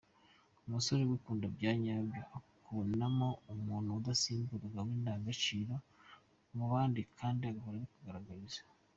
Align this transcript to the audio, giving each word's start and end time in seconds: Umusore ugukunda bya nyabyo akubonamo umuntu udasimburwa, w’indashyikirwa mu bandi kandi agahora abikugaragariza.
Umusore 0.65 0.99
ugukunda 1.03 1.45
bya 1.55 1.71
nyabyo 1.81 2.21
akubonamo 2.37 3.29
umuntu 3.53 3.89
udasimburwa, 3.99 4.79
w’indashyikirwa 4.85 5.75
mu 6.55 6.65
bandi 6.71 7.01
kandi 7.19 7.41
agahora 7.51 7.75
abikugaragariza. 7.79 8.61